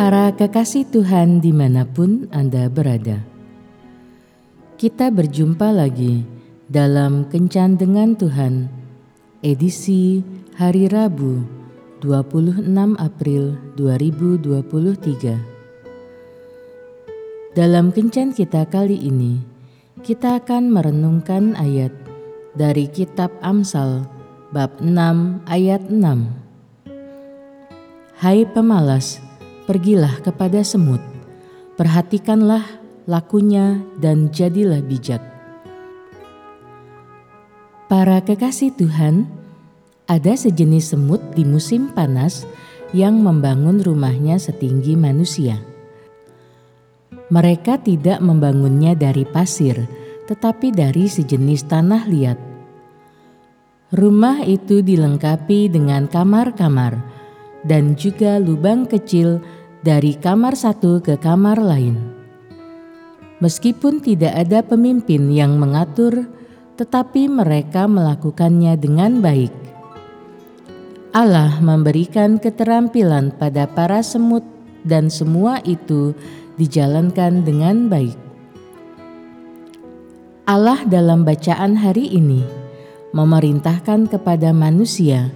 Para 0.00 0.32
kekasih 0.32 0.88
Tuhan 0.88 1.44
di 1.44 1.52
mana 1.52 1.84
pun 1.84 2.24
Anda 2.32 2.72
berada. 2.72 3.20
Kita 4.80 5.12
berjumpa 5.12 5.68
lagi 5.68 6.24
dalam 6.72 7.28
Kencan 7.28 7.76
dengan 7.76 8.16
Tuhan, 8.16 8.72
edisi 9.44 10.24
hari 10.56 10.88
Rabu 10.88 11.44
26 12.00 12.64
April 12.96 13.60
2023. 13.76 15.36
Dalam 17.52 17.92
Kencan 17.92 18.32
kita 18.32 18.64
kali 18.64 18.96
ini, 18.96 19.36
kita 20.00 20.40
akan 20.40 20.72
merenungkan 20.72 21.52
ayat 21.60 21.99
dari 22.60 22.92
kitab 22.92 23.32
Amsal 23.40 24.04
bab 24.52 24.84
6 24.84 25.48
ayat 25.48 25.80
6. 25.88 25.96
Hai 28.20 28.44
pemalas, 28.44 29.16
pergilah 29.64 30.20
kepada 30.20 30.60
semut, 30.60 31.00
perhatikanlah 31.80 32.60
lakunya 33.08 33.80
dan 33.96 34.28
jadilah 34.28 34.84
bijak. 34.84 35.24
Para 37.88 38.20
kekasih 38.20 38.76
Tuhan, 38.76 39.24
ada 40.04 40.36
sejenis 40.36 40.92
semut 40.92 41.24
di 41.32 41.48
musim 41.48 41.88
panas 41.96 42.44
yang 42.92 43.24
membangun 43.24 43.80
rumahnya 43.80 44.36
setinggi 44.36 45.00
manusia. 45.00 45.56
Mereka 47.32 47.80
tidak 47.88 48.20
membangunnya 48.20 48.92
dari 48.92 49.24
pasir, 49.24 49.88
tetapi 50.28 50.76
dari 50.76 51.08
sejenis 51.08 51.64
tanah 51.64 52.04
liat. 52.04 52.49
Rumah 53.90 54.46
itu 54.46 54.86
dilengkapi 54.86 55.66
dengan 55.66 56.06
kamar-kamar 56.06 57.02
dan 57.66 57.98
juga 57.98 58.38
lubang 58.38 58.86
kecil 58.86 59.42
dari 59.82 60.14
kamar 60.14 60.54
satu 60.54 61.02
ke 61.02 61.18
kamar 61.18 61.58
lain. 61.58 61.98
Meskipun 63.42 63.98
tidak 63.98 64.46
ada 64.46 64.62
pemimpin 64.62 65.32
yang 65.34 65.58
mengatur, 65.58 66.28
tetapi 66.78 67.26
mereka 67.26 67.90
melakukannya 67.90 68.78
dengan 68.78 69.18
baik. 69.18 69.50
Allah 71.10 71.58
memberikan 71.58 72.38
keterampilan 72.38 73.34
pada 73.34 73.66
para 73.66 74.06
semut, 74.06 74.46
dan 74.86 75.10
semua 75.10 75.58
itu 75.66 76.14
dijalankan 76.56 77.42
dengan 77.42 77.90
baik. 77.90 78.16
Allah, 80.46 80.80
dalam 80.86 81.26
bacaan 81.26 81.74
hari 81.76 82.12
ini, 82.12 82.59
memerintahkan 83.10 84.06
kepada 84.06 84.54
manusia, 84.54 85.34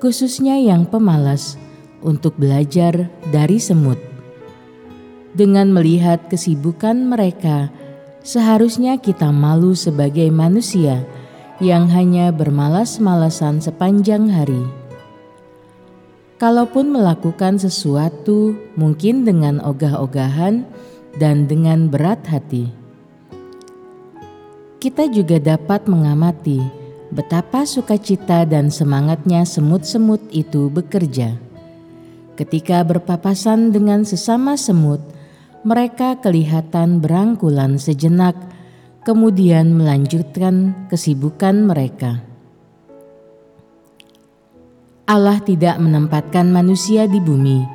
khususnya 0.00 0.56
yang 0.56 0.88
pemalas 0.88 1.60
untuk 2.00 2.36
belajar 2.40 3.12
dari 3.28 3.60
semut. 3.60 4.00
Dengan 5.30 5.70
melihat 5.70 6.26
kesibukan 6.26 6.96
mereka, 7.06 7.70
seharusnya 8.24 8.98
kita 8.98 9.30
malu 9.30 9.78
sebagai 9.78 10.26
manusia 10.32 11.06
yang 11.60 11.86
hanya 11.92 12.32
bermalas-malasan 12.32 13.60
sepanjang 13.60 14.32
hari. 14.32 14.64
Kalaupun 16.40 16.88
melakukan 16.88 17.60
sesuatu, 17.60 18.56
mungkin 18.72 19.28
dengan 19.28 19.60
ogah-ogahan 19.60 20.64
dan 21.20 21.44
dengan 21.44 21.92
berat 21.92 22.24
hati, 22.24 22.72
kita 24.80 25.12
juga 25.12 25.36
dapat 25.36 25.84
mengamati 25.84 26.79
betapa 27.10 27.66
sukacita 27.66 28.46
dan 28.46 28.70
semangatnya 28.70 29.42
semut-semut 29.42 30.22
itu 30.30 30.70
bekerja. 30.70 31.34
Ketika 32.38 32.80
berpapasan 32.86 33.74
dengan 33.74 34.06
sesama 34.06 34.56
semut, 34.56 35.02
mereka 35.60 36.16
kelihatan 36.22 37.04
berangkulan 37.04 37.76
sejenak, 37.76 38.32
kemudian 39.04 39.76
melanjutkan 39.76 40.88
kesibukan 40.88 41.68
mereka. 41.68 42.24
Allah 45.04 45.42
tidak 45.42 45.76
menempatkan 45.82 46.48
manusia 46.48 47.10
di 47.10 47.18
bumi 47.18 47.66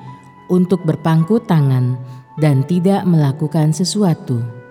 untuk 0.48 0.88
berpangku 0.88 1.44
tangan 1.44 2.00
dan 2.40 2.64
tidak 2.64 3.04
melakukan 3.04 3.76
sesuatu. 3.76 4.65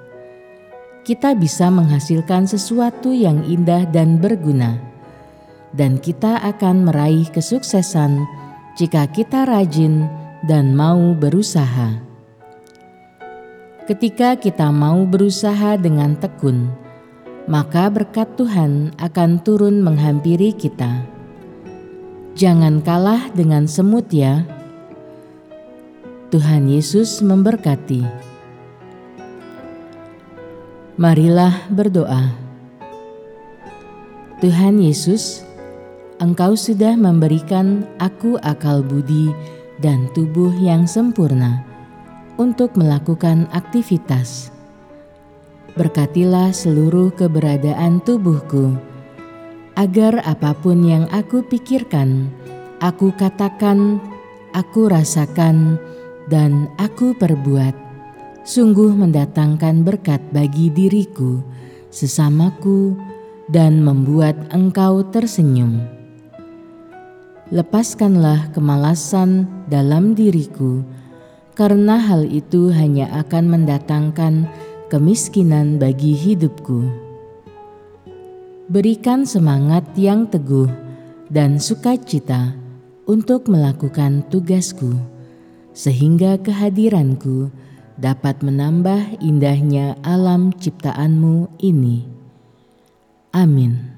Kita 1.04 1.37
bisa 1.37 1.69
menghasilkan 1.69 2.48
sesuatu 2.48 3.12
yang 3.12 3.44
indah 3.44 3.84
dan 3.92 4.16
berguna, 4.16 4.81
dan 5.76 6.00
kita 6.00 6.41
akan 6.41 6.88
meraih 6.88 7.28
kesuksesan 7.28 8.25
jika 8.81 9.04
kita 9.12 9.44
rajin 9.44 10.09
dan 10.48 10.72
mau 10.72 11.12
berusaha. 11.12 12.00
Ketika 13.84 14.41
kita 14.41 14.72
mau 14.72 15.04
berusaha 15.04 15.76
dengan 15.76 16.16
tekun, 16.16 16.72
maka 17.44 17.93
berkat 17.93 18.41
Tuhan 18.41 18.97
akan 18.97 19.44
turun 19.44 19.84
menghampiri 19.84 20.56
kita. 20.56 21.04
Jangan 22.32 22.81
kalah 22.81 23.28
dengan 23.37 23.69
semut, 23.69 24.09
ya. 24.09 24.48
Tuhan 26.32 26.64
Yesus 26.64 27.20
memberkati. 27.20 28.34
Marilah 30.94 31.66
berdoa. 31.75 32.31
Tuhan 34.38 34.78
Yesus, 34.78 35.43
Engkau 36.22 36.55
sudah 36.55 36.94
memberikan 36.94 37.82
aku 37.99 38.38
akal 38.47 38.87
budi 38.87 39.34
dan 39.82 40.06
tubuh 40.15 40.55
yang 40.55 40.87
sempurna 40.87 41.66
untuk 42.38 42.78
melakukan 42.78 43.50
aktivitas. 43.50 44.55
Berkatilah 45.75 46.55
seluruh 46.55 47.11
keberadaan 47.19 47.99
tubuhku, 48.06 48.78
agar 49.75 50.22
apa 50.22 50.55
pun 50.55 50.78
yang 50.87 51.11
aku 51.11 51.43
pikirkan, 51.43 52.31
aku 52.78 53.11
katakan, 53.19 53.99
aku 54.55 54.87
rasakan, 54.87 55.75
dan 56.31 56.71
aku 56.78 57.19
perbuat, 57.19 57.84
sungguh 58.44 58.93
mendatangkan 58.93 59.82
berkat 59.82 60.21
bagi 60.31 60.71
diriku, 60.71 61.43
sesamaku, 61.91 62.97
dan 63.50 63.81
membuat 63.81 64.37
engkau 64.53 65.05
tersenyum 65.09 65.94
lepaskanlah 67.53 68.49
kemalasan 68.56 69.44
dalam 69.69 70.16
diriku, 70.16 70.81
karena 71.53 72.00
hal 72.00 72.25
itu 72.25 72.72
hanya 72.72 73.06
akan 73.21 73.47
mendatangkan 73.47 74.49
kemiskinan 74.88 75.76
bagi 75.76 76.16
hidupku. 76.16 76.88
Berikan 78.66 79.28
semangat 79.28 79.84
yang 79.94 80.25
teguh 80.25 80.72
dan 81.28 81.61
sukacita 81.61 82.56
untuk 83.05 83.47
melakukan 83.53 84.25
tugasku, 84.32 84.97
sehingga 85.76 86.41
kehadiranku 86.41 87.53
dapat 87.94 88.43
menambah 88.43 89.22
indahnya 89.22 89.94
alam 90.03 90.50
ciptaanmu 90.55 91.59
ini. 91.62 92.06
Amin. 93.34 93.94